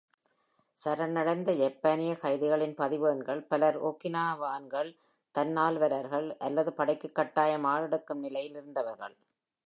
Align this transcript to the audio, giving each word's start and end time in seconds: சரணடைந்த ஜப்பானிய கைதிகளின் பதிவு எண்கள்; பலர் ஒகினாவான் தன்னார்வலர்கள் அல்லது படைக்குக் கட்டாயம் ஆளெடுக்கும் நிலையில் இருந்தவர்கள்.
சரணடைந்த 0.77 1.51
ஜப்பானிய 1.55 2.11
கைதிகளின் 2.21 2.73
பதிவு 2.75 3.07
எண்கள்; 3.09 3.41
பலர் 3.43 3.77
ஒகினாவான் 3.83 4.67
தன்னார்வலர்கள் 5.35 6.27
அல்லது 6.39 6.73
படைக்குக் 6.73 7.15
கட்டாயம் 7.15 7.63
ஆளெடுக்கும் 7.65 8.19
நிலையில் 8.19 8.53
இருந்தவர்கள். 8.53 9.15